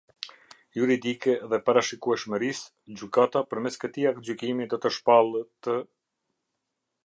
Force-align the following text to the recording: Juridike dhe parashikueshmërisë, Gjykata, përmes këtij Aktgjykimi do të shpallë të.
Juridike 0.77 1.35
dhe 1.51 1.59
parashikueshmërisë, 1.67 2.73
Gjykata, 3.01 3.45
përmes 3.53 3.79
këtij 3.85 4.09
Aktgjykimi 4.13 4.69
do 4.73 4.83
të 4.87 4.93
shpallë 4.97 5.47
të. 5.67 5.81